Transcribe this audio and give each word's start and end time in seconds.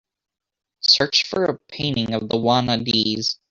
search 0.81 1.27
for 1.29 1.45
a 1.45 1.57
painting 1.59 2.13
of 2.15 2.27
The 2.27 2.35
Wannadies 2.37 3.37